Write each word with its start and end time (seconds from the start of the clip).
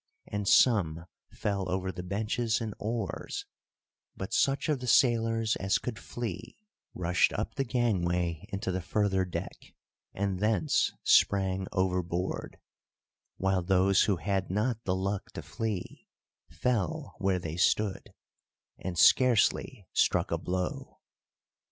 And 0.25 0.47
some 0.47 1.05
fell 1.31 1.69
over 1.69 1.91
the 1.91 2.01
benches 2.01 2.59
and 2.59 2.73
oars, 2.79 3.45
but 4.17 4.33
such 4.33 4.67
of 4.67 4.79
the 4.79 4.87
sailors 4.87 5.55
as 5.57 5.77
could 5.77 5.99
flee 5.99 6.57
rushed 6.95 7.31
up 7.33 7.53
the 7.53 7.63
gangway 7.63 8.47
into 8.49 8.71
the 8.71 8.81
further 8.81 9.25
deck, 9.25 9.75
and 10.11 10.39
thence 10.39 10.91
sprang 11.03 11.67
overboard, 11.71 12.57
while 13.37 13.61
those 13.61 14.05
who 14.05 14.15
had 14.15 14.49
not 14.49 14.83
the 14.85 14.95
luck 14.95 15.29
to 15.33 15.43
flee 15.43 16.07
fell 16.49 17.13
where 17.19 17.37
they 17.37 17.55
stood, 17.55 18.11
and 18.79 18.97
scarcely 18.97 19.87
struck 19.93 20.31
a 20.31 20.39
blow. 20.39 20.97